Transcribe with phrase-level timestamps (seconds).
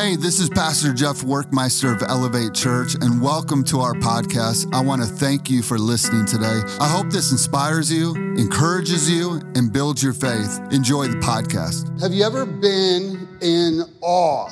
[0.00, 4.72] Hey, this is Pastor Jeff Workmeister of Elevate Church, and welcome to our podcast.
[4.72, 6.60] I want to thank you for listening today.
[6.78, 10.60] I hope this inspires you, encourages you, and builds your faith.
[10.70, 12.00] Enjoy the podcast.
[12.00, 14.48] Have you ever been in awe?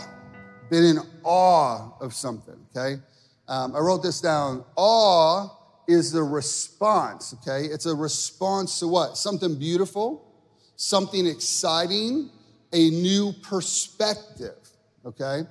[0.68, 3.00] Been in awe of something, okay?
[3.46, 4.64] Um, I wrote this down.
[4.74, 5.48] Awe
[5.86, 7.66] is the response, okay?
[7.66, 9.16] It's a response to what?
[9.16, 10.24] Something beautiful,
[10.74, 12.30] something exciting,
[12.72, 14.65] a new perspective
[15.06, 15.42] okay?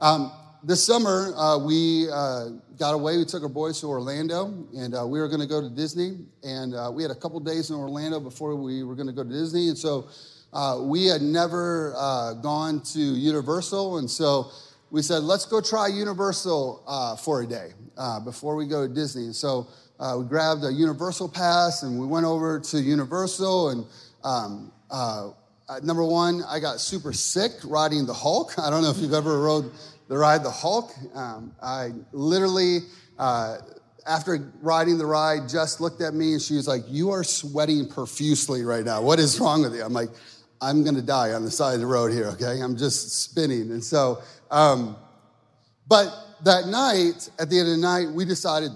[0.00, 0.32] Um,
[0.64, 2.48] this summer, uh, we uh,
[2.78, 3.16] got away.
[3.16, 6.18] We took our boys to Orlando, and uh, we were going to go to Disney.
[6.42, 9.22] And uh, we had a couple days in Orlando before we were going to go
[9.22, 9.68] to Disney.
[9.68, 10.08] And so
[10.52, 13.98] uh, we had never uh, gone to Universal.
[13.98, 14.50] And so
[14.90, 17.70] we said, let's go try Universal for a day
[18.24, 19.26] before we go to Disney.
[19.26, 19.68] And so
[20.16, 23.68] we grabbed a Universal pass and we went over to Universal.
[23.70, 23.86] And
[24.24, 24.72] um,
[25.68, 28.58] uh, number one, I got super sick riding the Hulk.
[28.58, 29.70] I don't know if you've ever rode
[30.08, 30.90] the ride the Hulk.
[31.14, 32.80] Um, I literally,
[33.18, 33.58] uh,
[34.06, 37.86] after riding the ride, just looked at me and she was like, You are sweating
[37.86, 39.02] profusely right now.
[39.02, 39.82] What is wrong with you?
[39.82, 40.08] I'm like,
[40.60, 42.60] I'm gonna die on the side of the road here, okay?
[42.62, 43.70] I'm just spinning.
[43.70, 44.96] And so, um,
[45.86, 46.08] but
[46.44, 48.70] that night, at the end of the night, we decided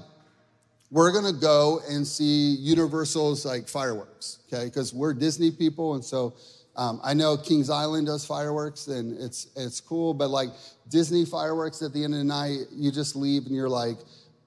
[0.91, 4.67] we're gonna go and see Universal's like fireworks, okay?
[4.67, 6.35] Because we're Disney people, and so
[6.77, 10.49] um, I know Kings Island does fireworks and it's, it's cool, but like
[10.89, 13.99] Disney fireworks at the end of the night, you just leave and you're like,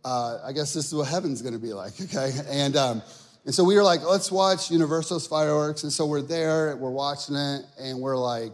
[0.04, 2.32] uh, I guess this is what heaven's gonna be like, okay?
[2.50, 3.02] And, um,
[3.46, 5.84] and so we were like, let's watch Universal's fireworks.
[5.84, 8.54] And so we're there, we're watching it, and we're like,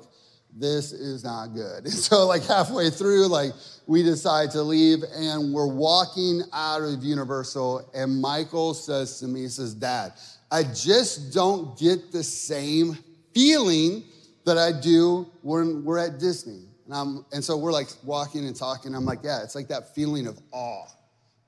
[0.54, 1.86] this is not good.
[1.86, 3.54] And so, like, halfway through, like,
[3.88, 9.44] we decide to leave, and we're walking out of Universal, and Michael says to me,
[9.44, 10.12] he says, Dad,
[10.52, 12.98] I just don't get the same
[13.34, 14.04] feeling
[14.46, 16.66] that I do when we're at Disney.
[16.86, 18.96] And, I'm, and so we're like walking and talking.
[18.96, 20.86] I'm like, yeah, it's like that feeling of awe.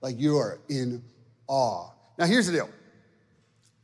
[0.01, 1.03] Like you are in
[1.47, 1.89] awe.
[2.17, 2.69] Now, here's the deal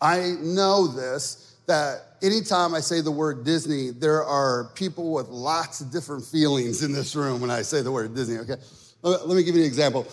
[0.02, 5.82] I know this that anytime I say the word Disney, there are people with lots
[5.82, 8.56] of different feelings in this room when I say the word Disney, okay?
[9.04, 10.08] Let me give you an example.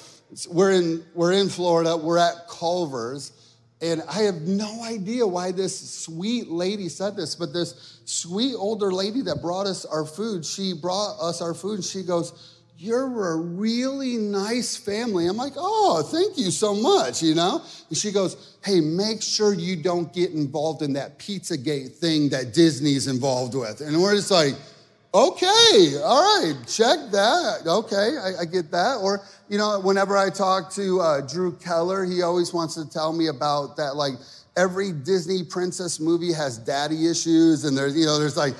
[0.50, 3.32] We're in, we're in Florida, we're at Culver's,
[3.86, 8.92] and I have no idea why this sweet lady said this, but this sweet older
[8.92, 13.32] lady that brought us our food, she brought us our food and she goes, You're
[13.32, 15.28] a really nice family.
[15.28, 17.62] I'm like, Oh, thank you so much, you know?
[17.88, 22.52] And she goes, Hey, make sure you don't get involved in that Pizzagate thing that
[22.52, 23.80] Disney's involved with.
[23.82, 24.54] And we're just like,
[25.16, 27.62] Okay, all right, check that.
[27.66, 28.98] Okay, I, I, get that.
[29.02, 33.14] Or, you know, whenever I talk to uh, Drew Keller, he always wants to tell
[33.14, 34.12] me about that, like,
[34.58, 38.56] every Disney princess movie has daddy issues, and there's, you know, there's like,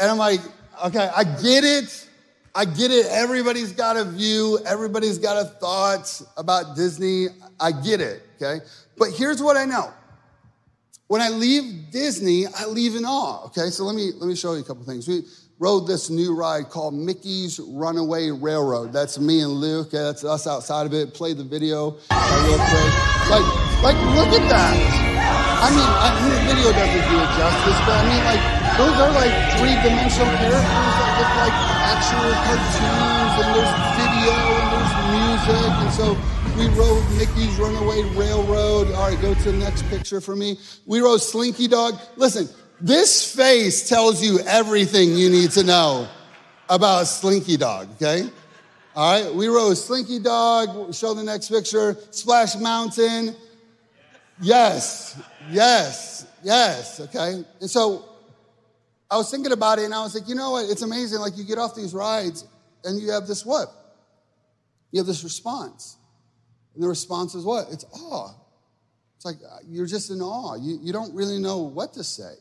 [0.00, 0.40] and I'm like,
[0.82, 2.08] okay, I get it.
[2.54, 3.04] I get it.
[3.10, 7.26] Everybody's got a view, everybody's got a thought about Disney.
[7.60, 8.64] I get it, okay?
[8.96, 9.92] But here's what I know.
[11.08, 13.68] When I leave Disney, I leave in awe, okay?
[13.68, 15.06] So let me let me show you a couple things.
[15.06, 15.24] We,
[15.62, 18.92] rode this new ride called Mickey's Runaway Railroad.
[18.92, 19.92] That's me and Luke.
[19.92, 21.14] That's us outside of it.
[21.14, 22.90] Play the video uh, real quick.
[23.30, 23.46] Like,
[23.78, 24.74] like, look at that.
[25.62, 28.42] I mean, I the video doesn't do it justice, but I mean, like,
[28.74, 29.30] those are like
[29.62, 31.54] three-dimensional characters that look like
[31.94, 36.18] actual cartoons, and there's video, and there's music, and so
[36.58, 38.90] we rode Mickey's Runaway Railroad.
[38.98, 40.58] All right, go to the next picture for me.
[40.86, 42.00] We rode Slinky Dog.
[42.16, 42.48] Listen,
[42.82, 46.08] this face tells you everything you need to know
[46.68, 48.28] about Slinky Dog, okay?
[48.94, 50.92] All right, we wrote Slinky Dog.
[50.92, 51.96] Show the next picture.
[52.10, 53.36] Splash Mountain.
[54.40, 55.20] Yes,
[55.50, 57.44] yes, yes, okay?
[57.60, 58.04] And so
[59.08, 60.68] I was thinking about it and I was like, you know what?
[60.68, 61.20] It's amazing.
[61.20, 62.44] Like you get off these rides
[62.84, 63.68] and you have this what?
[64.90, 65.96] You have this response.
[66.74, 67.66] And the response is what?
[67.70, 68.34] It's awe.
[69.16, 70.56] It's like uh, you're just in awe.
[70.56, 72.34] You, you don't really know what to say.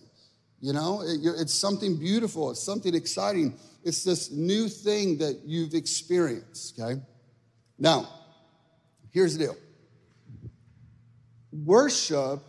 [0.62, 3.58] You know, it, it's something beautiful, it's something exciting.
[3.84, 7.02] It's this new thing that you've experienced, okay?
[7.80, 8.08] Now,
[9.10, 9.56] here's the deal
[11.52, 12.42] worship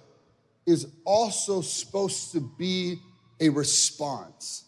[0.66, 2.96] is also supposed to be
[3.40, 4.64] a response,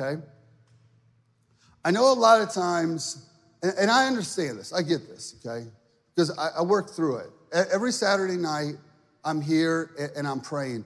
[0.00, 0.22] okay?
[1.84, 3.28] I know a lot of times,
[3.62, 5.66] and, and I understand this, I get this, okay?
[6.14, 7.30] Because I, I work through it.
[7.72, 8.74] Every Saturday night,
[9.24, 10.84] I'm here and I'm praying.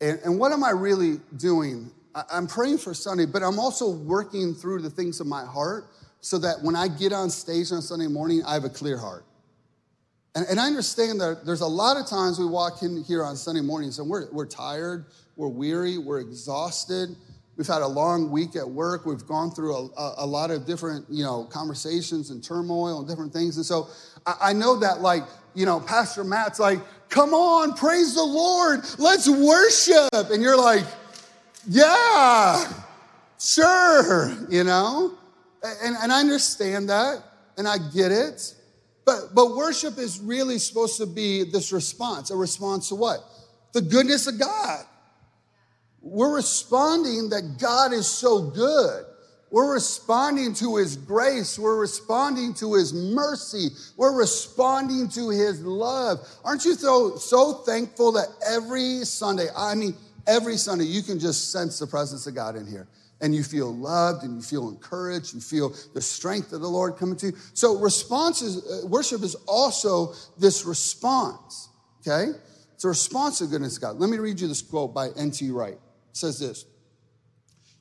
[0.00, 1.90] And, and what am I really doing?
[2.14, 5.86] I'm praying for Sunday, but I'm also working through the things of my heart
[6.20, 9.24] so that when I get on stage on Sunday morning, I have a clear heart.
[10.34, 13.36] And, and I understand that there's a lot of times we walk in here on
[13.36, 15.06] Sunday mornings and we're, we're tired,
[15.36, 17.16] we're weary, we're exhausted.
[17.56, 19.04] we've had a long week at work.
[19.04, 23.08] We've gone through a, a, a lot of different, you know, conversations and turmoil and
[23.08, 23.56] different things.
[23.56, 23.88] And so
[24.24, 25.24] I, I know that, like,
[25.54, 26.78] you know, Pastor Matt's like,
[27.10, 30.30] come on, praise the Lord, let's worship.
[30.30, 30.84] And you're like,
[31.68, 32.64] yeah,
[33.38, 35.12] sure, you know?
[35.62, 37.22] And, and I understand that
[37.58, 38.54] and I get it.
[39.04, 42.30] But, but worship is really supposed to be this response.
[42.30, 43.20] A response to what?
[43.72, 44.84] The goodness of God.
[46.00, 49.04] We're responding that God is so good.
[49.50, 51.58] We're responding to his grace.
[51.58, 53.70] We're responding to his mercy.
[53.96, 56.20] We're responding to his love.
[56.44, 59.94] Aren't you so, so thankful that every Sunday, I mean,
[60.26, 62.86] every Sunday, you can just sense the presence of God in here
[63.20, 65.34] and you feel loved and you feel encouraged.
[65.34, 67.36] You feel the strength of the Lord coming to you.
[67.54, 71.68] So, response is, uh, worship is also this response,
[72.00, 72.32] okay?
[72.74, 73.98] It's a response to goodness of God.
[73.98, 75.50] Let me read you this quote by N.T.
[75.50, 75.74] Wright.
[75.74, 75.80] It
[76.12, 76.64] says this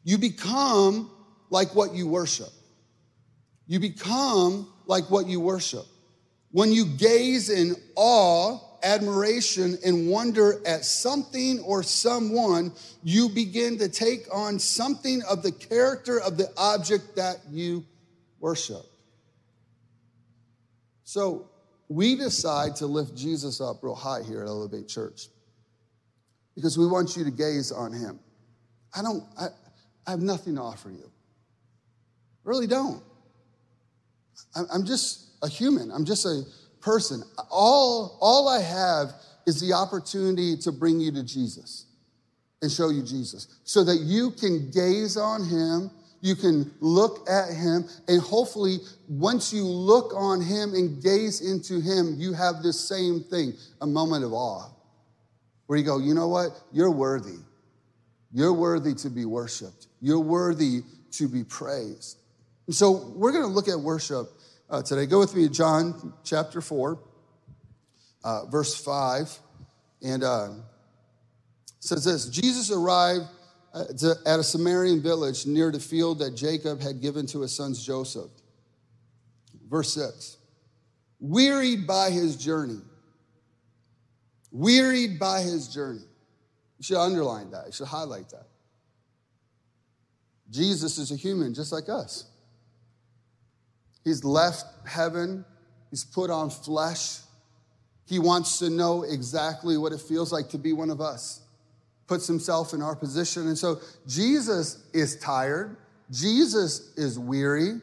[0.04, 1.10] You become
[1.50, 2.50] like what you worship.
[3.68, 5.86] You become like what you worship.
[6.52, 12.72] When you gaze in awe admiration and wonder at something or someone,
[13.04, 17.86] you begin to take on something of the character of the object that you
[18.40, 18.84] worship.
[21.04, 21.50] So
[21.88, 25.28] we decide to lift Jesus up real high here at Elevate Church
[26.56, 28.20] because we want you to gaze on him.
[28.96, 29.48] I don't, I,
[30.08, 31.12] I have nothing to offer you.
[32.50, 33.04] Really don't.
[34.74, 35.92] I'm just a human.
[35.92, 36.42] I'm just a
[36.82, 37.22] person.
[37.52, 39.14] All, all I have
[39.46, 41.86] is the opportunity to bring you to Jesus
[42.64, 45.92] and show you Jesus so that you can gaze on him,
[46.22, 51.80] you can look at him, and hopefully, once you look on him and gaze into
[51.80, 54.72] him, you have this same thing a moment of awe
[55.68, 56.50] where you go, you know what?
[56.72, 57.38] You're worthy.
[58.34, 60.82] You're worthy to be worshiped, you're worthy
[61.12, 62.16] to be praised.
[62.70, 64.30] And so, we're going to look at worship
[64.70, 65.08] uh, today.
[65.08, 67.00] Go with me to John chapter 4,
[68.24, 69.40] uh, verse 5.
[70.04, 70.50] And uh,
[71.80, 73.26] says this Jesus arrived
[73.74, 73.86] uh,
[74.24, 78.30] at a Samaritan village near the field that Jacob had given to his sons Joseph.
[79.68, 80.38] Verse 6
[81.20, 82.82] Wearied by his journey,
[84.52, 86.06] wearied by his journey.
[86.78, 88.46] You should underline that, you should highlight that.
[90.52, 92.29] Jesus is a human just like us.
[94.04, 95.46] He's left heaven,
[95.90, 97.20] he's put on flesh.
[98.08, 101.42] He wants to know exactly what it feels like to be one of us,
[102.08, 103.48] puts himself in our position.
[103.48, 105.78] And so Jesus is tired,
[106.10, 107.82] Jesus is weary.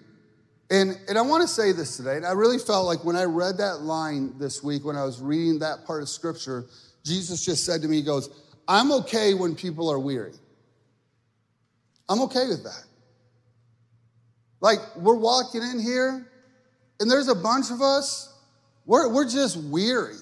[0.68, 3.22] And, and I want to say this today, and I really felt like when I
[3.22, 6.64] read that line this week, when I was reading that part of scripture,
[7.04, 8.28] Jesus just said to me, He goes,
[8.66, 10.32] I'm okay when people are weary.
[12.08, 12.82] I'm okay with that.
[14.60, 16.30] Like, we're walking in here,
[17.00, 18.32] and there's a bunch of us,
[18.86, 20.16] we're, we're just weary.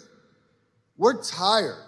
[0.96, 1.84] We're tired.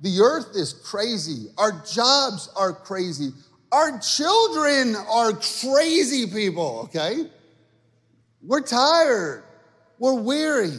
[0.00, 1.48] The earth is crazy.
[1.58, 3.30] Our jobs are crazy.
[3.72, 7.30] Our children are crazy people, okay?
[8.42, 9.44] We're tired.
[9.98, 10.78] We're weary.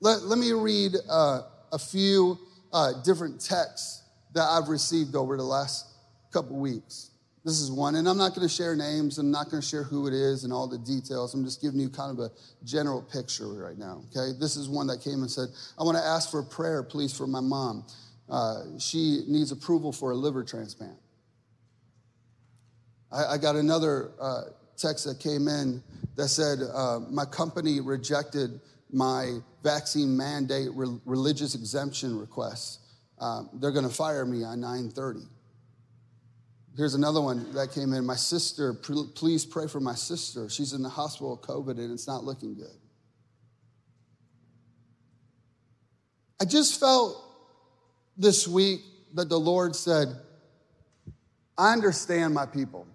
[0.00, 2.38] Let, let me read uh, a few
[2.72, 4.02] uh, different texts
[4.34, 5.86] that I've received over the last
[6.32, 7.10] couple weeks.
[7.44, 9.18] This is one, and I'm not going to share names.
[9.18, 11.34] I'm not going to share who it is and all the details.
[11.34, 12.30] I'm just giving you kind of a
[12.64, 14.36] general picture right now, okay?
[14.40, 17.14] This is one that came and said, I want to ask for a prayer, please,
[17.14, 17.84] for my mom.
[18.30, 20.96] Uh, she needs approval for a liver transplant.
[23.12, 24.42] I, I got another uh,
[24.78, 25.82] text that came in
[26.16, 28.58] that said, uh, My company rejected
[28.90, 32.80] my vaccine mandate re- religious exemption request.
[33.18, 35.26] Um, they're going to fire me on 930.
[36.76, 38.04] Here's another one that came in.
[38.04, 40.48] My sister, please pray for my sister.
[40.50, 42.76] She's in the hospital with COVID and it's not looking good.
[46.40, 47.16] I just felt
[48.16, 48.80] this week
[49.14, 50.08] that the Lord said,
[51.56, 52.88] I understand my people.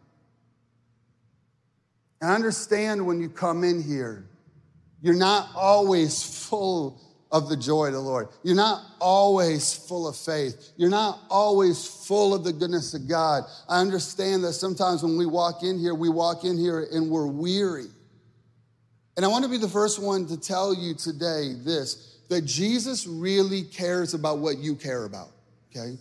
[2.22, 4.28] And I understand when you come in here,
[5.02, 8.30] you're not always full of the joy of the Lord.
[8.44, 10.72] You're not always full of faith.
[10.78, 13.44] You're not always full of the goodness of God.
[13.68, 17.28] I understand that sometimes when we walk in here, we walk in here and we're
[17.28, 17.88] weary.
[19.16, 23.08] And I want to be the first one to tell you today this that Jesus
[23.08, 25.30] really cares about what you care about,
[25.72, 25.98] okay?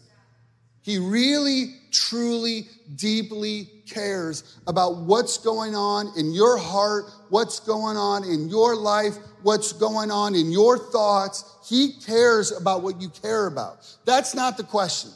[0.83, 8.25] He really, truly, deeply cares about what's going on in your heart, what's going on
[8.25, 11.45] in your life, what's going on in your thoughts.
[11.69, 13.87] He cares about what you care about.
[14.05, 15.11] That's not the question.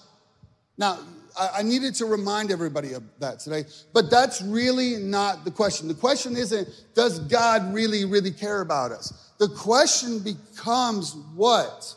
[0.78, 0.98] Now,
[1.36, 3.64] I needed to remind everybody of that today.
[3.92, 5.88] But that's really not the question.
[5.88, 9.32] The question isn't, does God really, really care about us?
[9.38, 11.94] The question becomes what?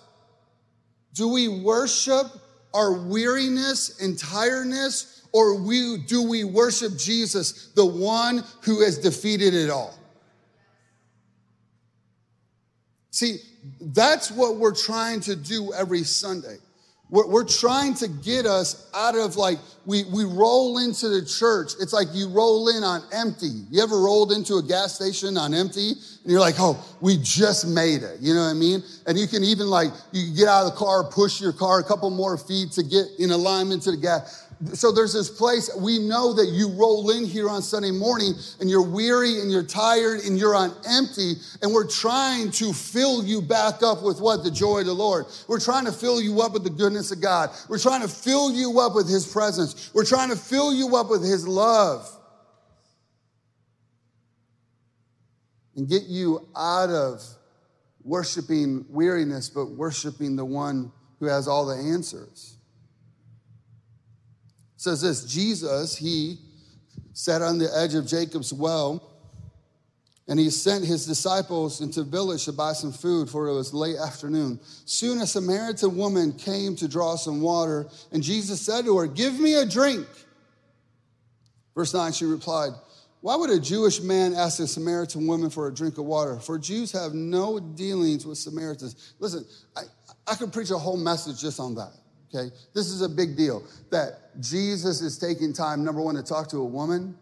[1.14, 2.28] Do we worship
[2.74, 9.54] our weariness and tiredness, or we, do we worship Jesus, the one who has defeated
[9.54, 9.98] it all?
[13.16, 13.38] See,
[13.80, 16.58] that's what we're trying to do every Sunday.
[17.10, 21.72] We're, we're, trying to get us out of like, we, we roll into the church.
[21.80, 23.64] It's like you roll in on empty.
[23.72, 27.66] You ever rolled into a gas station on empty and you're like, oh, we just
[27.66, 28.20] made it.
[28.20, 28.84] You know what I mean?
[29.08, 31.84] And you can even like, you get out of the car, push your car a
[31.86, 36.00] couple more feet to get in alignment to the gas so there's this place we
[36.00, 40.22] know that you roll in here on Sunday morning and you're weary and you're tired
[40.22, 44.52] and you're on empty and we're trying to fill you back up with what the
[44.52, 45.26] joy of the Lord.
[45.48, 47.50] We're trying to fill you up with the goodness of God.
[47.68, 49.92] We're trying to fill you up with his presence.
[49.94, 52.10] We're trying to fill you up with his love.
[55.76, 57.22] And get you out of
[58.06, 62.56] worshiping weariness but worshiping the one who has all the answers
[64.86, 66.38] says this Jesus, he
[67.12, 69.12] sat on the edge of Jacob's well
[70.28, 73.74] and he sent his disciples into the village to buy some food, for it was
[73.74, 74.60] late afternoon.
[74.86, 79.40] Soon a Samaritan woman came to draw some water, and Jesus said to her, Give
[79.40, 80.08] me a drink.
[81.76, 82.72] Verse 9, she replied,
[83.22, 86.40] Why would a Jewish man ask a Samaritan woman for a drink of water?
[86.40, 89.14] For Jews have no dealings with Samaritans.
[89.20, 89.46] Listen,
[89.78, 89.82] I,
[90.26, 91.92] I could preach a whole message just on that.
[92.36, 92.54] Okay?
[92.74, 96.58] This is a big deal that Jesus is taking time, number one, to talk to
[96.58, 97.18] a woman.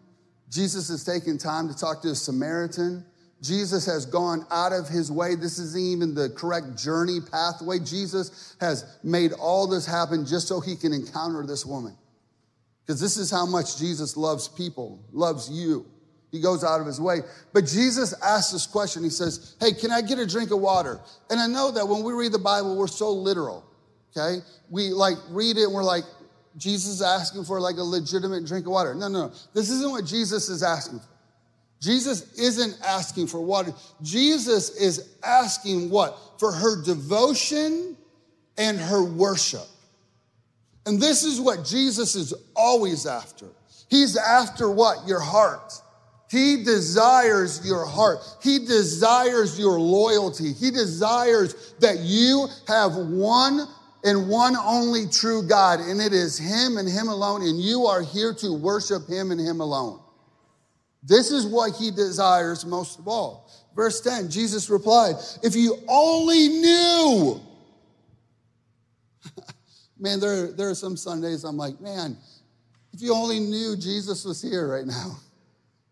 [0.50, 3.04] Jesus is taking time to talk to a Samaritan.
[3.40, 5.34] Jesus has gone out of his way.
[5.34, 7.78] This isn't even the correct journey pathway.
[7.78, 11.96] Jesus has made all this happen just so he can encounter this woman.
[12.86, 15.86] Because this is how much Jesus loves people, loves you.
[16.30, 17.20] He goes out of his way.
[17.52, 19.04] But Jesus asks this question.
[19.04, 21.00] He says, Hey, can I get a drink of water?
[21.30, 23.64] And I know that when we read the Bible, we're so literal
[24.16, 24.44] okay?
[24.70, 26.04] We like read it and we're like,
[26.56, 28.94] Jesus is asking for like a legitimate drink of water.
[28.94, 29.32] No, no, no.
[29.54, 31.08] This isn't what Jesus is asking for.
[31.80, 33.74] Jesus isn't asking for water.
[34.02, 36.18] Jesus is asking what?
[36.38, 37.96] For her devotion
[38.56, 39.66] and her worship.
[40.86, 43.46] And this is what Jesus is always after.
[43.90, 45.06] He's after what?
[45.06, 45.72] Your heart.
[46.30, 48.18] He desires your heart.
[48.42, 50.52] He desires your loyalty.
[50.52, 53.68] He desires that you have one
[54.04, 58.02] in one only true God, and it is Him and Him alone, and you are
[58.02, 60.00] here to worship Him and Him alone.
[61.02, 63.50] This is what He desires most of all.
[63.74, 67.40] Verse 10, Jesus replied, If you only knew.
[69.98, 72.16] man, there, there are some Sundays I'm like, man,
[72.92, 75.16] if you only knew Jesus was here right now.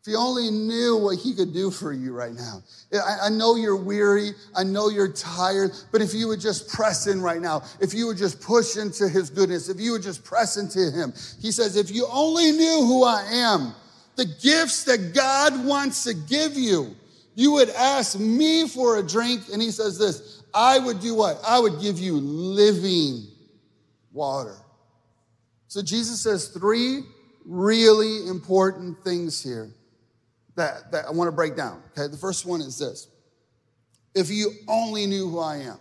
[0.03, 2.65] If you only knew what he could do for you right now.
[2.93, 4.33] I, I, know you're weary.
[4.53, 8.09] I know you're tired, but if you would just press in right now, if you
[8.09, 11.77] would just push into his goodness, if you would just press into him, he says,
[11.77, 13.77] if you only knew who I am,
[14.17, 16.97] the gifts that God wants to give you,
[17.37, 19.43] you would ask me for a drink.
[19.53, 21.39] And he says this, I would do what?
[21.47, 23.29] I would give you living
[24.13, 24.57] water.
[25.69, 27.03] So Jesus says three
[27.47, 29.71] really important things here
[30.57, 31.83] that, that I want to break down.
[31.93, 33.09] Okay, the first one is this
[34.15, 35.79] if you only knew who I am.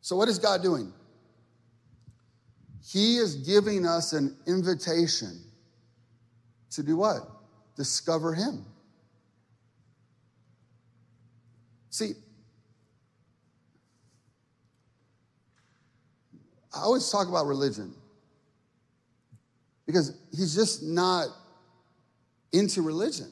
[0.00, 0.92] So, what is God doing?
[2.84, 5.40] He is giving us an invitation
[6.70, 7.22] to do what?
[7.76, 8.64] Discover Him.
[11.90, 12.12] See,
[16.74, 17.94] I always talk about religion
[19.86, 21.28] because He's just not
[22.52, 23.30] into religion.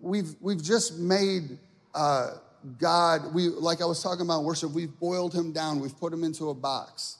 [0.00, 1.58] We've, we've just made
[1.94, 2.30] uh,
[2.78, 6.24] God, we, like I was talking about worship, we've boiled him down, we've put him
[6.24, 7.18] into a box.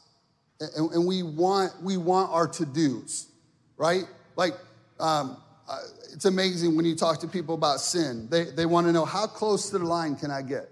[0.60, 3.28] And, and we, want, we want our to dos,
[3.76, 4.04] right?
[4.36, 4.54] Like,
[4.98, 5.36] um,
[5.68, 5.78] uh,
[6.12, 8.28] it's amazing when you talk to people about sin.
[8.30, 10.68] They, they want to know how close to the line can I get?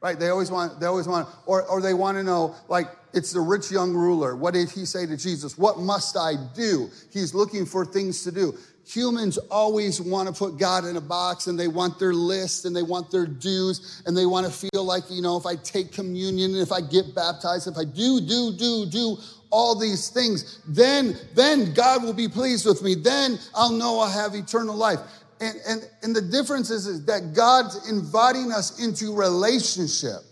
[0.00, 0.18] Right?
[0.18, 3.40] They always want, they always want, or, or they want to know, like, it's the
[3.40, 4.36] rich young ruler.
[4.36, 5.56] What did he say to Jesus?
[5.56, 6.90] What must I do?
[7.10, 8.54] He's looking for things to do.
[8.86, 12.76] Humans always want to put God in a box and they want their list and
[12.76, 15.92] they want their dues and they want to feel like, you know, if I take
[15.92, 19.16] communion, if I get baptized, if I do, do, do, do
[19.50, 22.94] all these things, then, then God will be pleased with me.
[22.94, 25.00] Then I'll know I have eternal life.
[25.40, 30.22] And, and, and the difference is, is that God's inviting us into relationship.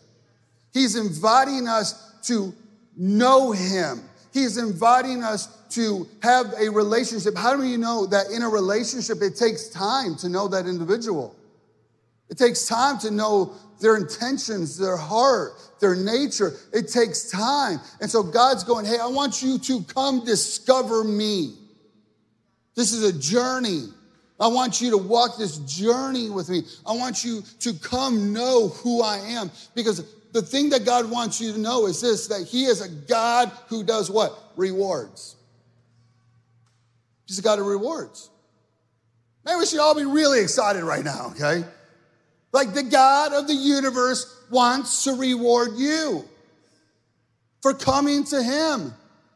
[0.72, 2.54] He's inviting us to
[2.96, 4.02] know him.
[4.32, 7.36] He's inviting us to have a relationship.
[7.36, 11.36] How do you know that in a relationship it takes time to know that individual?
[12.30, 16.54] It takes time to know their intentions, their heart, their nature.
[16.72, 17.78] It takes time.
[18.00, 21.54] And so God's going, hey, I want you to come discover me.
[22.74, 23.88] This is a journey.
[24.44, 26.64] I want you to walk this journey with me.
[26.86, 31.40] I want you to come know who I am because the thing that God wants
[31.40, 34.38] you to know is this that He is a God who does what?
[34.56, 35.36] Rewards.
[37.26, 38.28] He's a God of rewards.
[39.46, 41.64] Man, we should all be really excited right now, okay?
[42.52, 46.22] Like the God of the universe wants to reward you
[47.62, 48.92] for coming to Him,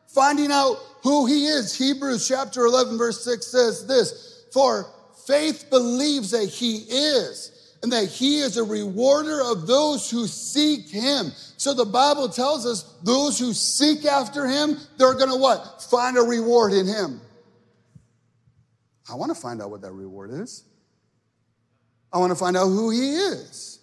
[0.08, 1.74] finding out who He is.
[1.78, 4.86] Hebrews chapter 11, verse 6 says this For
[5.28, 10.88] faith believes that He is and that he is a rewarder of those who seek
[10.88, 11.30] him.
[11.56, 15.82] So the Bible tells us those who seek after him, they're going to what?
[15.84, 17.20] Find a reward in him.
[19.10, 20.64] I want to find out what that reward is.
[22.12, 23.78] I want to find out who he is.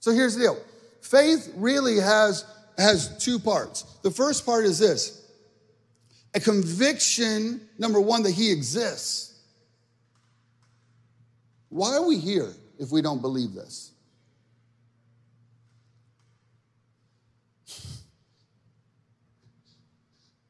[0.00, 0.58] So here's the deal.
[1.02, 2.44] Faith really has
[2.78, 3.82] has two parts.
[4.02, 5.20] The first part is this.
[6.34, 9.33] A conviction, number 1 that he exists.
[11.74, 13.90] Why are we here if we don't believe this?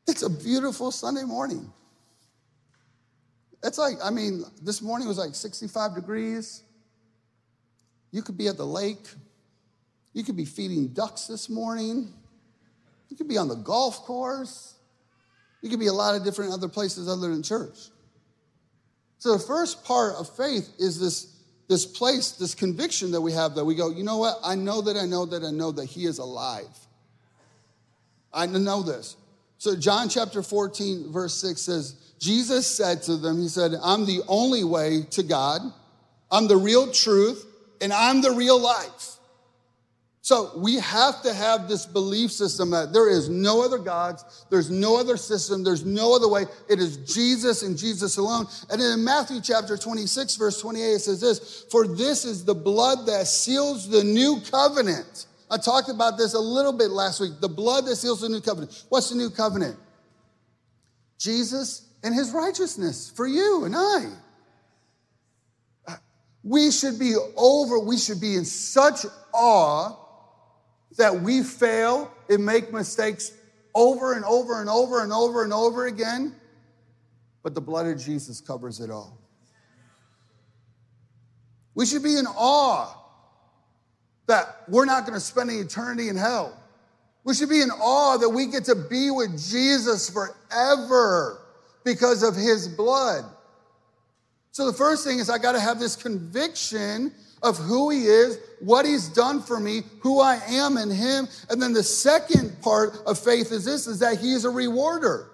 [0.06, 1.72] It's a beautiful Sunday morning.
[3.62, 6.62] It's like, I mean, this morning was like 65 degrees.
[8.10, 9.08] You could be at the lake.
[10.12, 12.12] You could be feeding ducks this morning.
[13.08, 14.74] You could be on the golf course.
[15.62, 17.78] You could be a lot of different other places other than church.
[19.24, 21.34] So the first part of faith is this,
[21.66, 24.36] this place, this conviction that we have that we go, you know what?
[24.44, 26.68] I know that I know that I know that he is alive.
[28.34, 29.16] I know this.
[29.56, 34.20] So John chapter 14, verse 6 says, Jesus said to them, He said, I'm the
[34.28, 35.62] only way to God,
[36.30, 37.46] I'm the real truth,
[37.80, 39.13] and I'm the real life.
[40.24, 44.70] So we have to have this belief system that there is no other gods, there's
[44.70, 46.46] no other system, there's no other way.
[46.66, 48.46] It is Jesus and Jesus alone.
[48.70, 53.04] And in Matthew chapter 26, verse 28, it says this For this is the blood
[53.04, 55.26] that seals the new covenant.
[55.50, 57.32] I talked about this a little bit last week.
[57.42, 58.82] The blood that seals the new covenant.
[58.88, 59.76] What's the new covenant?
[61.18, 64.06] Jesus and his righteousness for you and I.
[66.42, 70.00] We should be over, we should be in such awe
[70.96, 73.32] that we fail and make mistakes
[73.74, 76.34] over and over and over and over and over again,
[77.42, 79.18] but the blood of Jesus covers it all.
[81.74, 82.96] We should be in awe
[84.26, 86.56] that we're not going to spend an eternity in hell.
[87.24, 91.40] We should be in awe that we get to be with Jesus forever
[91.84, 93.24] because of his blood.
[94.52, 97.12] So the first thing is I got to have this conviction
[97.44, 101.28] of who he is, what he's done for me, who I am in him.
[101.50, 105.30] And then the second part of faith is this is that he's a rewarder.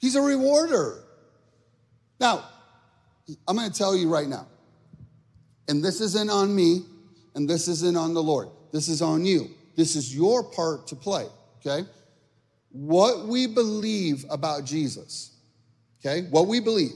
[0.00, 1.04] He's a rewarder.
[2.18, 2.44] Now,
[3.46, 4.46] I'm going to tell you right now,
[5.68, 6.84] and this isn't on me,
[7.34, 8.48] and this isn't on the Lord.
[8.72, 9.50] This is on you.
[9.76, 11.26] This is your part to play,
[11.58, 11.86] okay?
[12.70, 15.36] What we believe about Jesus,
[16.00, 16.26] okay?
[16.30, 16.92] What we believe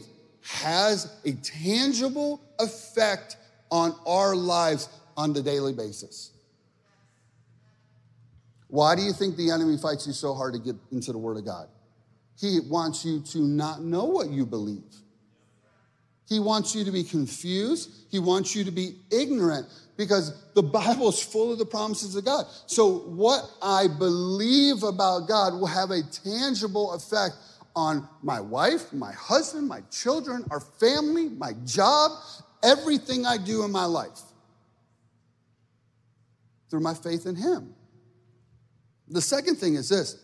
[0.48, 3.36] has a tangible effect
[3.70, 6.30] on our lives on the daily basis.
[8.68, 11.36] Why do you think the enemy fights you so hard to get into the Word
[11.36, 11.68] of God?
[12.38, 14.82] He wants you to not know what you believe.
[16.28, 17.90] He wants you to be confused.
[18.10, 22.24] He wants you to be ignorant because the Bible is full of the promises of
[22.24, 22.46] God.
[22.66, 27.36] So, what I believe about God will have a tangible effect
[27.76, 32.10] on my wife, my husband, my children, our family, my job,
[32.64, 34.22] everything I do in my life
[36.70, 37.74] through my faith in Him.
[39.08, 40.16] The second thing is this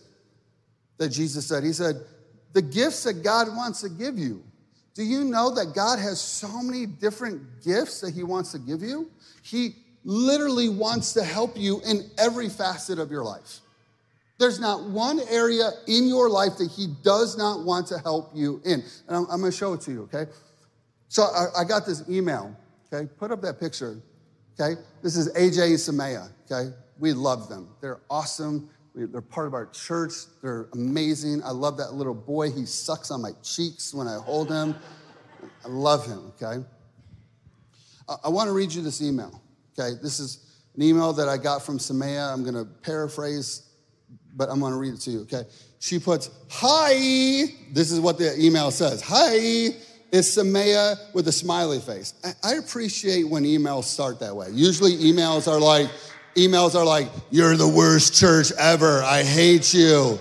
[0.96, 1.96] that Jesus said He said,
[2.52, 4.42] the gifts that God wants to give you.
[4.94, 8.82] Do you know that God has so many different gifts that He wants to give
[8.82, 9.10] you?
[9.42, 13.60] He literally wants to help you in every facet of your life.
[14.42, 18.61] There's not one area in your life that he does not want to help you
[18.64, 18.83] in.
[19.07, 20.28] And I'm, I'm going to show it to you, okay?
[21.07, 22.52] So I, I, got this email,
[22.92, 23.09] okay?
[23.18, 24.02] Put up that picture,
[24.59, 24.81] okay?
[25.00, 26.74] This is AJ and Samaya, okay?
[26.98, 27.68] We love them.
[27.81, 28.68] They're awesome.
[28.96, 30.14] We, they're part of our church.
[30.42, 31.44] They're amazing.
[31.44, 32.50] I love that little boy.
[32.50, 34.74] He sucks on my cheeks when I hold him.
[35.64, 36.64] I love him, okay?
[38.09, 39.40] I, I want to read you this email,
[39.78, 39.96] okay?
[40.02, 42.33] This is an email that I got from Samaya.
[42.33, 43.68] I'm going to paraphrase,
[44.37, 45.45] but I'm going to read it to you, okay?
[45.79, 46.95] She puts, Hi.
[47.73, 49.03] This is what the email says.
[49.03, 49.75] Hi.
[50.12, 52.14] It's Samaya with a smiley face.
[52.45, 54.49] I appreciate when emails start that way.
[54.53, 55.88] Usually emails are like,
[56.35, 59.03] emails are like, You're the worst church ever.
[59.03, 60.21] I hate you.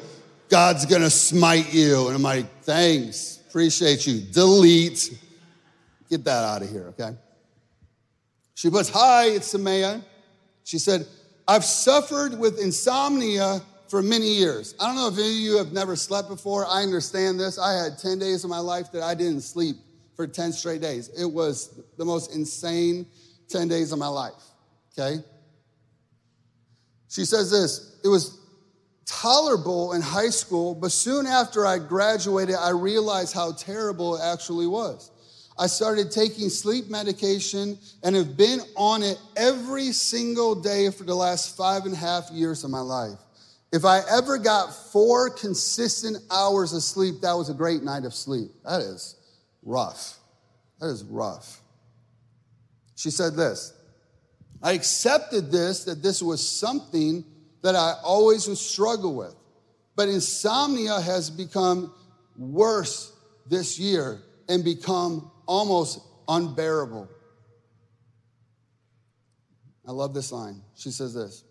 [0.50, 2.08] God's gonna smite you.
[2.08, 3.40] And I'm like, Thanks.
[3.50, 4.22] Appreciate you.
[4.22, 5.20] Delete.
[6.10, 7.16] Get that out of here, okay?
[8.56, 10.02] She puts, Hi, it's Samaya.
[10.64, 11.06] She said,
[11.48, 14.74] I've suffered with insomnia for many years.
[14.80, 16.66] I don't know if any of you have never slept before.
[16.66, 17.60] I understand this.
[17.60, 19.76] I had 10 days of my life that I didn't sleep
[20.16, 21.10] for 10 straight days.
[21.10, 23.06] It was the most insane
[23.50, 24.42] 10 days of my life,
[24.98, 25.22] okay?
[27.10, 28.40] She says this it was
[29.06, 34.68] tolerable in high school, but soon after I graduated, I realized how terrible it actually
[34.68, 35.12] was.
[35.60, 41.14] I started taking sleep medication and have been on it every single day for the
[41.14, 43.20] last five and a half years of my life.
[43.72, 48.14] If I ever got four consistent hours of sleep, that was a great night of
[48.14, 48.52] sleep.
[48.66, 49.16] That is
[49.64, 50.18] rough.
[50.80, 51.62] That is rough.
[52.96, 53.74] She said this
[54.62, 57.24] I accepted this, that this was something
[57.64, 59.36] that I always would struggle with.
[59.96, 61.94] But insomnia has become
[62.38, 63.14] worse
[63.48, 67.10] this year and become almost unbearable.
[69.88, 70.62] I love this line.
[70.76, 71.44] She says this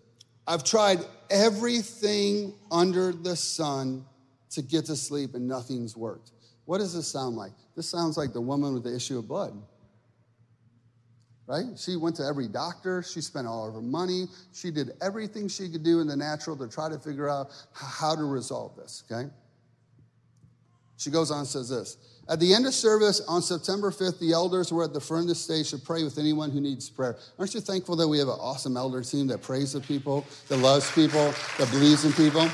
[0.50, 0.98] I've tried
[1.30, 4.04] everything under the sun
[4.50, 6.32] to get to sleep and nothing's worked.
[6.64, 7.52] What does this sound like?
[7.76, 9.54] This sounds like the woman with the issue of blood.
[11.46, 11.66] Right?
[11.78, 13.00] She went to every doctor.
[13.00, 14.26] She spent all of her money.
[14.52, 18.16] She did everything she could do in the natural to try to figure out how
[18.16, 19.30] to resolve this, okay?
[20.96, 21.96] She goes on and says this
[22.28, 25.28] at the end of service on September 5th, the elders were at the front of
[25.28, 27.16] the stage to pray with anyone who needs prayer.
[27.38, 30.58] Aren't you thankful that we have an awesome elder team that prays with people, that
[30.58, 32.48] loves people, that believes in people?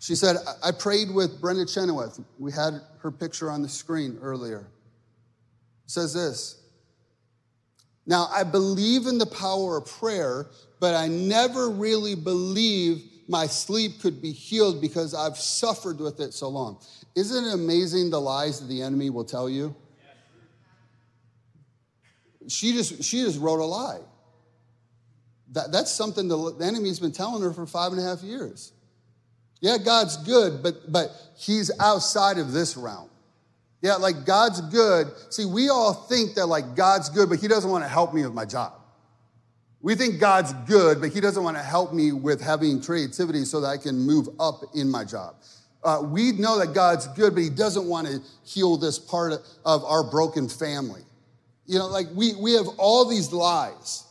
[0.00, 2.18] She said, I prayed with Brenda Chenoweth.
[2.38, 4.66] We had her picture on the screen earlier.
[5.84, 6.60] It says this
[8.06, 10.46] Now, I believe in the power of prayer,
[10.80, 16.34] but I never really believed my sleep could be healed because I've suffered with it
[16.34, 16.78] so long.
[17.14, 19.74] Isn't it amazing the lies that the enemy will tell you?
[22.48, 24.00] She just, she just wrote a lie.
[25.52, 28.72] That, that's something the, the enemy's been telling her for five and a half years.
[29.60, 33.10] Yeah, God's good, but, but he's outside of this realm.
[33.82, 35.08] Yeah, like God's good.
[35.30, 38.24] See, we all think that like God's good, but he doesn't want to help me
[38.24, 38.79] with my job.
[39.82, 43.60] We think God's good, but He doesn't want to help me with having creativity so
[43.60, 45.36] that I can move up in my job.
[45.82, 49.32] Uh, we know that God's good, but He doesn't want to heal this part
[49.64, 51.02] of our broken family.
[51.66, 54.04] You know, like we, we have all these lies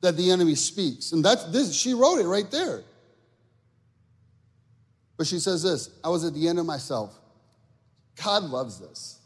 [0.00, 1.12] that the enemy speaks.
[1.12, 2.82] And that's this, she wrote it right there.
[5.16, 7.18] But she says this I was at the end of myself.
[8.22, 9.18] God loves this.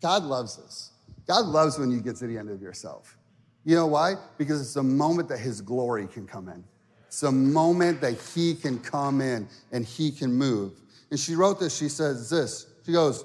[0.00, 0.90] God loves this.
[1.26, 3.15] God loves when you get to the end of yourself.
[3.66, 4.14] You know why?
[4.38, 6.62] Because it's a moment that His glory can come in.
[7.08, 10.72] It's a moment that He can come in and He can move.
[11.10, 12.66] And she wrote this, she says this.
[12.86, 13.24] She goes,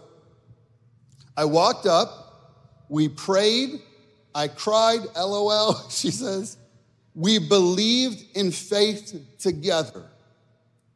[1.37, 3.81] I walked up, we prayed,
[4.33, 5.75] I cried, lol.
[5.91, 6.57] She says,
[7.13, 10.09] we believed in faith together.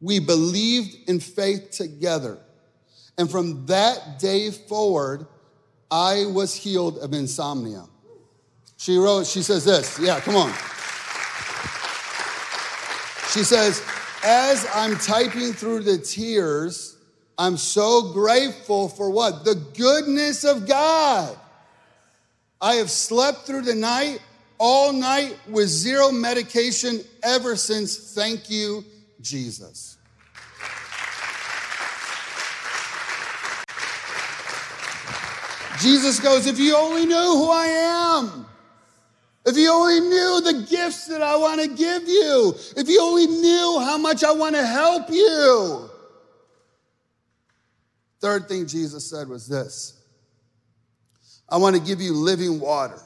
[0.00, 2.38] We believed in faith together.
[3.16, 5.26] And from that day forward,
[5.88, 7.84] I was healed of insomnia.
[8.76, 9.98] She wrote, she says this.
[9.98, 10.52] Yeah, come on.
[13.32, 13.82] She says,
[14.24, 16.96] as I'm typing through the tears,
[17.38, 19.44] I'm so grateful for what?
[19.44, 21.36] The goodness of God.
[22.60, 24.20] I have slept through the night,
[24.58, 28.14] all night, with zero medication ever since.
[28.14, 28.84] Thank you,
[29.20, 29.98] Jesus.
[35.78, 38.45] Jesus goes, If you only knew who I am.
[39.46, 43.28] If you only knew the gifts that I want to give you, if you only
[43.28, 45.88] knew how much I want to help you.
[48.20, 50.02] Third thing Jesus said was this
[51.48, 53.00] I want to give you living water.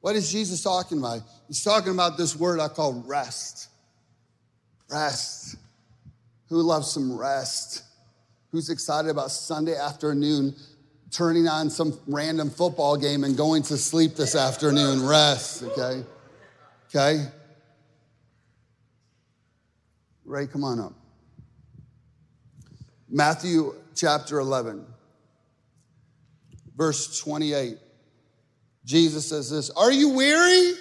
[0.00, 1.22] What is Jesus talking about?
[1.48, 3.68] He's talking about this word I call rest.
[4.90, 5.56] Rest.
[6.50, 7.82] Who loves some rest?
[8.52, 10.54] Who's excited about Sunday afternoon
[11.10, 15.06] turning on some random football game and going to sleep this afternoon.
[15.06, 16.04] Rest, okay?
[16.88, 17.24] Okay?
[20.24, 20.92] Ray, come on up.
[23.08, 24.84] Matthew chapter 11,
[26.76, 27.78] verse 28.
[28.84, 30.74] Jesus says this Are you weary?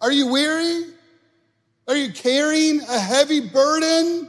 [0.00, 0.84] Are you weary?
[1.88, 4.28] Are you carrying a heavy burden?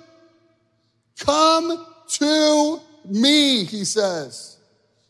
[1.20, 4.58] Come to me, he says.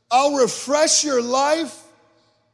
[0.10, 1.82] I'll refresh your life.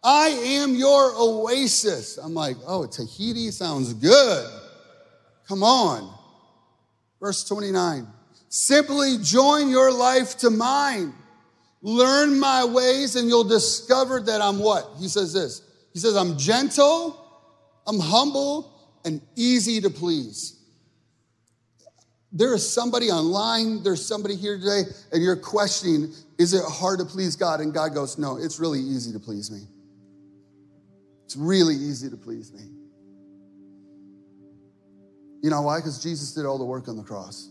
[0.04, 2.18] I am your oasis.
[2.18, 4.50] I'm like, oh, Tahiti sounds good.
[5.48, 6.14] Come on.
[7.20, 8.08] Verse 29.
[8.48, 11.14] Simply join your life to mine.
[11.82, 14.90] Learn my ways and you'll discover that I'm what?
[15.00, 15.62] He says this.
[15.94, 17.26] He says, I'm gentle,
[17.88, 18.72] I'm humble,
[19.06, 20.59] and easy to please.
[22.32, 27.06] There is somebody online, there's somebody here today, and you're questioning, is it hard to
[27.06, 27.60] please God?
[27.60, 29.62] And God goes, no, it's really easy to please me.
[31.26, 32.62] It's really easy to please me.
[35.42, 35.80] You know why?
[35.80, 37.50] Because Jesus did all the work on the cross.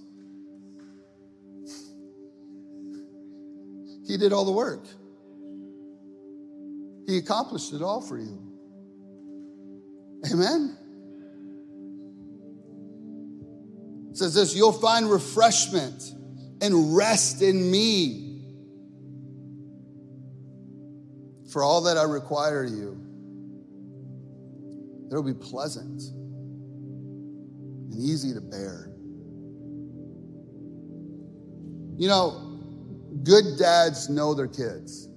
[4.07, 4.85] He did all the work.
[7.07, 8.39] He accomplished it all for you.
[10.33, 10.77] Amen?
[14.19, 16.13] Says this you'll find refreshment
[16.61, 18.29] and rest in me
[21.53, 23.01] for all that I require of you.
[25.11, 26.03] It'll be pleasant
[27.91, 28.91] and easy to bear.
[31.97, 32.61] You know,
[33.23, 35.09] good dads know their kids.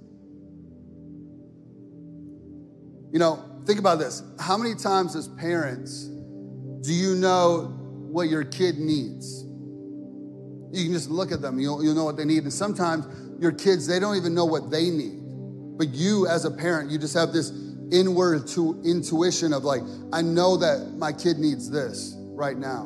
[3.12, 4.24] You know, think about this.
[4.40, 7.81] How many times as parents do you know
[8.12, 9.44] what your kid needs?
[10.74, 12.44] You can just look at them, you'll, you'll know what they need.
[12.44, 13.06] And sometimes
[13.40, 15.20] your kids, they don't even know what they need.
[15.78, 17.52] But you, as a parent, you just have this
[17.92, 19.82] inward to intuition of like,
[20.14, 22.86] I know that my kid needs this right now.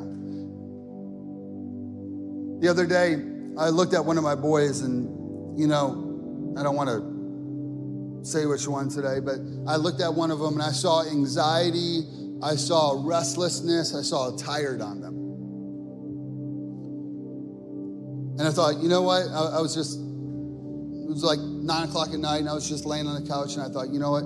[2.60, 3.14] The other day,
[3.58, 8.46] I looked at one of my boys, and you know, I don't want to say
[8.46, 9.36] which one today, but
[9.66, 12.02] I looked at one of them and I saw anxiety,
[12.42, 15.14] I saw restlessness, I saw tired on them.
[18.38, 19.22] And I thought, you know what?
[19.28, 22.84] I, I was just, it was like nine o'clock at night, and I was just
[22.84, 24.24] laying on the couch, and I thought, you know what?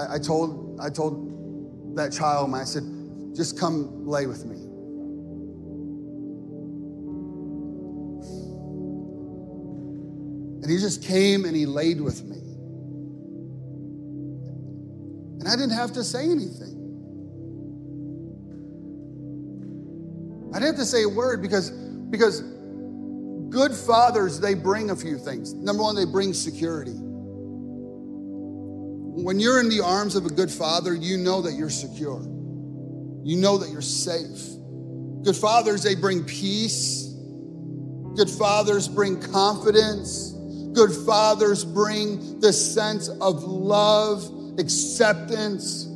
[0.00, 2.84] I, I told, I told that child, I said,
[3.34, 4.56] just come lay with me.
[10.62, 12.36] And he just came and he laid with me.
[15.40, 16.79] And I didn't have to say anything.
[20.60, 22.42] I didn't have to say a word because, because
[23.48, 25.54] good fathers, they bring a few things.
[25.54, 26.92] Number one, they bring security.
[29.22, 32.20] When you're in the arms of a good father, you know that you're secure.
[33.24, 34.38] You know that you're safe.
[35.24, 37.06] Good fathers, they bring peace.
[38.14, 40.32] Good fathers bring confidence.
[40.74, 45.86] Good fathers bring the sense of love, acceptance.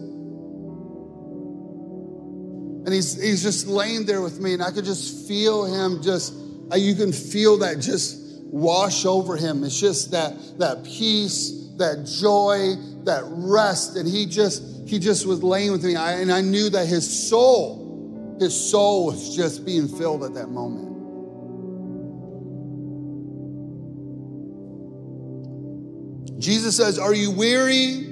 [2.95, 6.35] He's, he's just laying there with me, and I could just feel him just,
[6.73, 9.65] uh, you can feel that just wash over him.
[9.65, 13.97] It's just that, that peace, that joy, that rest.
[13.97, 15.97] And he just, he just was laying with me.
[15.97, 20.49] I, and I knew that his soul, his soul was just being filled at that
[20.49, 20.93] moment.
[26.39, 28.11] Jesus says, Are you weary?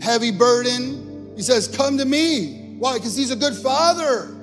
[0.00, 1.32] Heavy burden?
[1.36, 2.57] He says, Come to me.
[2.78, 2.94] Why?
[2.94, 4.34] Because he's a good father.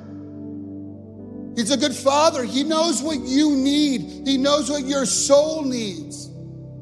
[1.55, 2.43] He's a good father.
[2.43, 6.29] He knows what you need, he knows what your soul needs.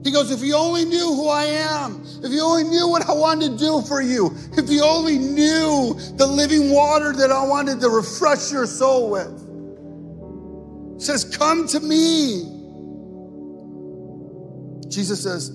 [0.03, 3.13] He goes, If you only knew who I am, if you only knew what I
[3.13, 7.79] wanted to do for you, if you only knew the living water that I wanted
[7.81, 9.39] to refresh your soul with.
[10.99, 12.53] He says, Come to me.
[14.93, 15.51] Jesus says,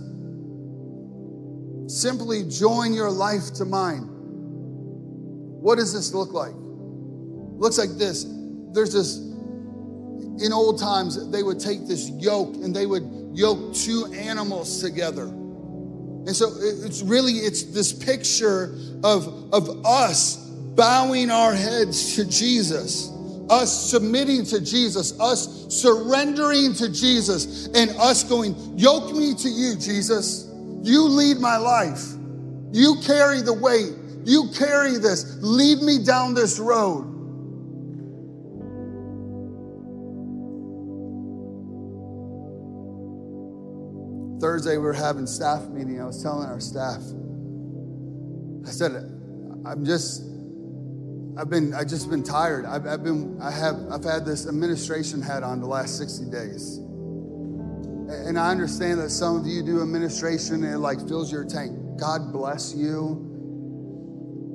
[1.87, 4.18] simply join your life to mine.
[5.61, 6.55] What does this look like?
[7.59, 8.25] looks like this.
[8.73, 14.07] There's this, in old times, they would take this yoke and they would yoke two
[14.15, 15.25] animals together.
[15.25, 20.37] And so it's really, it's this picture of, of us
[20.77, 23.13] bowing our heads to Jesus
[23.51, 29.75] us submitting to Jesus, us surrendering to Jesus, and us going, Yoke me to you,
[29.77, 30.47] Jesus.
[30.83, 32.13] You lead my life.
[32.73, 33.95] You carry the weight.
[34.29, 35.39] You carry this.
[35.41, 37.15] Lead me down this road.
[44.39, 45.99] Thursday, we were having staff meeting.
[45.99, 47.01] I was telling our staff,
[48.67, 48.93] I said,
[49.65, 50.23] I'm just
[51.39, 52.67] I've been, I've just been tired.
[52.67, 56.77] I've, I've been, I have, I've had this administration hat on the last 60 days.
[58.27, 61.73] And I understand that some of you do administration and it like fills your tank.
[61.99, 63.28] God bless you.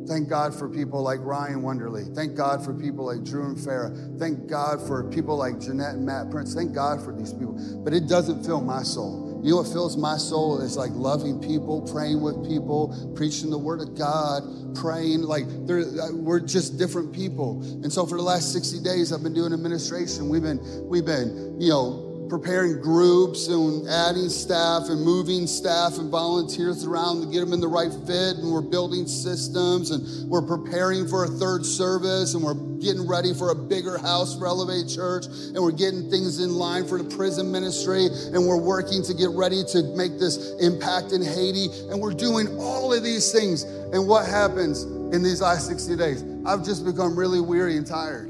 [0.08, 2.06] Thank God for people like Ryan Wonderly.
[2.14, 4.20] Thank God for people like Drew and Farah.
[4.20, 6.54] Thank God for people like Jeanette and Matt Prince.
[6.54, 7.58] Thank God for these people.
[7.84, 9.42] But it doesn't fill my soul.
[9.44, 13.58] You know what fills my soul is like loving people, praying with people, preaching the
[13.58, 14.42] word of God,
[14.76, 15.24] praying.
[15.24, 17.62] Like uh, we're just different people.
[17.84, 20.30] And so for the last 60 days, I've been doing administration.
[20.30, 26.10] We've been, we've been, you know, preparing groups and adding staff and moving staff and
[26.10, 28.38] volunteers around to get them in the right fit.
[28.38, 33.34] And we're building systems and we're preparing for a third service and we're getting ready
[33.34, 35.26] for a bigger house for Elevate Church.
[35.28, 38.06] And we're getting things in line for the prison ministry.
[38.06, 41.68] And we're working to get ready to make this impact in Haiti.
[41.90, 43.64] And we're doing all of these things.
[43.64, 46.24] And what happens in these last 60 days?
[46.46, 48.30] I've just become really weary and tired.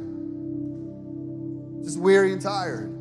[1.84, 2.93] Just weary and tired.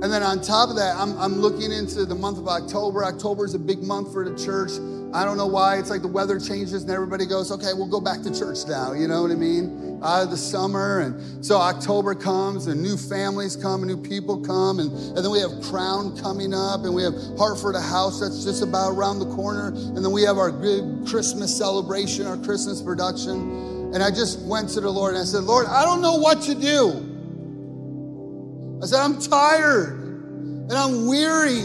[0.00, 3.04] And then on top of that, I'm, I'm looking into the month of October.
[3.04, 4.70] October is a big month for the church.
[5.12, 5.78] I don't know why.
[5.78, 8.92] It's like the weather changes and everybody goes, okay, we'll go back to church now.
[8.92, 9.98] You know what I mean?
[10.04, 11.00] Out of the summer.
[11.00, 14.78] And so October comes and new families come and new people come.
[14.78, 18.44] And, and then we have Crown coming up and we have Hartford a house that's
[18.44, 19.68] just about around the corner.
[19.68, 23.90] And then we have our big Christmas celebration, our Christmas production.
[23.94, 26.42] And I just went to the Lord and I said, Lord, I don't know what
[26.42, 27.07] to do.
[28.82, 31.62] I said, I'm tired and I'm weary.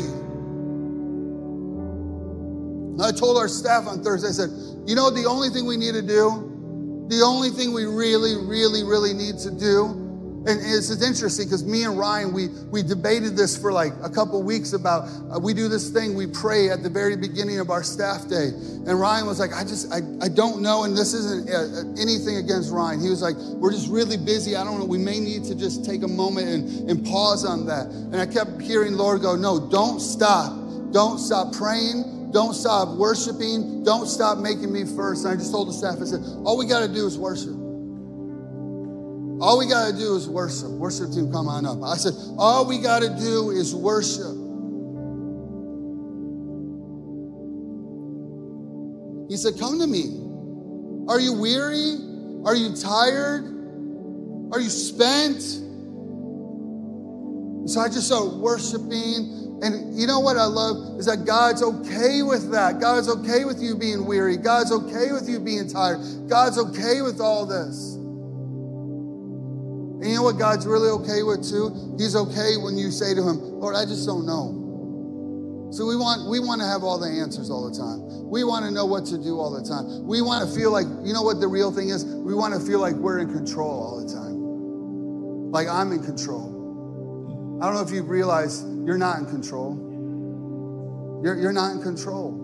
[3.01, 4.49] I told our staff on Thursday, I said,
[4.87, 8.83] you know, the only thing we need to do, the only thing we really, really,
[8.83, 10.02] really need to do
[10.45, 14.09] and it's, it's interesting because me and Ryan, we, we debated this for like a
[14.09, 17.69] couple weeks about, uh, we do this thing, we pray at the very beginning of
[17.69, 18.47] our staff day.
[18.47, 20.83] And Ryan was like, I just, I, I don't know.
[20.83, 22.99] And this isn't uh, uh, anything against Ryan.
[22.99, 24.57] He was like, we're just really busy.
[24.57, 24.85] I don't know.
[24.85, 27.87] We may need to just take a moment and, and pause on that.
[27.87, 30.51] And I kept hearing Lord go, no, don't stop.
[30.91, 32.31] Don't stop praying.
[32.33, 33.85] Don't stop worshiping.
[33.85, 35.23] Don't stop making me first.
[35.23, 37.62] And I just told the staff, I said, all we got to do is worship.
[39.43, 40.69] All we got to do is worship.
[40.69, 41.83] Worship team, come on up.
[41.83, 44.31] I said, all we got to do is worship.
[49.29, 50.15] He said, Come to me.
[51.09, 51.97] Are you weary?
[52.45, 53.43] Are you tired?
[54.53, 55.41] Are you spent?
[57.69, 59.59] So I just started worshiping.
[59.61, 62.79] And you know what I love is that God's okay with that.
[62.79, 64.37] God's okay with you being weary.
[64.37, 65.99] God's okay with you being tired.
[66.29, 67.92] God's okay with all this.
[70.03, 71.95] And you know what God's really okay with too?
[71.97, 75.71] He's okay when you say to him, Lord, I just don't know.
[75.71, 78.03] So we want we want to have all the answers all the time.
[78.29, 80.05] We want to know what to do all the time.
[80.05, 82.03] We want to feel like, you know what the real thing is?
[82.03, 84.35] We want to feel like we're in control all the time.
[85.55, 86.51] Like I'm in control.
[87.63, 89.79] I don't know if you realize you're not in control.
[91.23, 92.35] You're, you're not in control.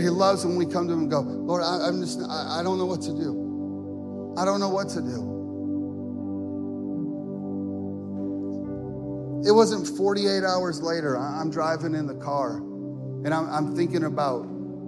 [0.00, 2.62] He loves when we come to him and go, Lord, I, am just, I, I
[2.62, 4.34] don't know what to do.
[4.38, 5.33] I don't know what to do.
[9.46, 11.18] It wasn't 48 hours later.
[11.18, 14.46] I'm driving in the car and I'm, I'm thinking about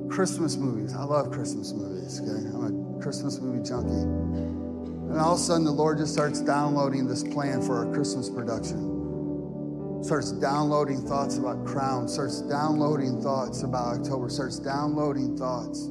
[0.09, 0.95] Christmas movies.
[0.95, 2.49] I love Christmas movies, okay?
[2.55, 3.92] I'm a Christmas movie junkie.
[3.92, 8.31] And all of a sudden, the Lord just starts downloading this plan for our Christmas
[8.31, 10.03] production.
[10.03, 15.90] Starts downloading thoughts about Crown, starts downloading thoughts about October, starts downloading thoughts.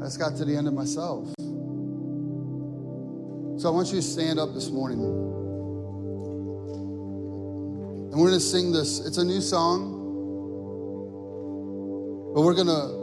[0.00, 1.28] I just got to the end of myself.
[3.60, 5.43] So I want you to stand up this morning.
[8.14, 9.00] And we're going to sing this.
[9.00, 9.90] It's a new song.
[12.32, 13.02] But we're going to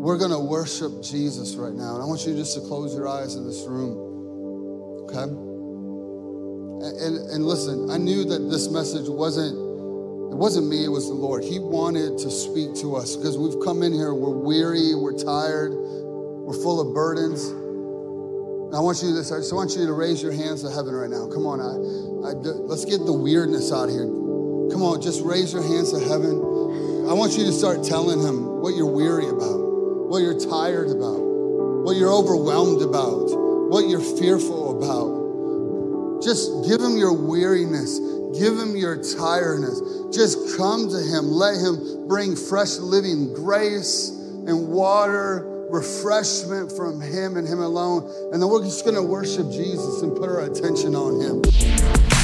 [0.00, 1.96] we're going to worship Jesus right now.
[1.96, 5.04] And I want you just to close your eyes in this room.
[5.04, 5.28] Okay?
[6.88, 9.52] And, and listen, I knew that this message wasn't
[10.32, 11.44] it wasn't me, it was the Lord.
[11.44, 15.72] He wanted to speak to us because we've come in here, we're weary, we're tired,
[15.76, 17.44] we're full of burdens.
[18.74, 21.10] I want you to, I just want you to raise your hands to heaven right
[21.10, 21.28] now.
[21.28, 21.76] Come on, I,
[22.28, 24.25] I, let's get the weirdness out of here.
[24.76, 26.36] Come on, just raise your hands to heaven.
[27.08, 31.16] I want you to start telling him what you're weary about, what you're tired about,
[31.16, 33.24] what you're overwhelmed about,
[33.70, 36.22] what you're fearful about.
[36.22, 38.00] Just give him your weariness,
[38.38, 39.80] give him your tiredness.
[40.12, 41.30] Just come to him.
[41.32, 48.12] Let him bring fresh living grace and water, refreshment from him and him alone.
[48.30, 52.15] And then we're just going to worship Jesus and put our attention on him.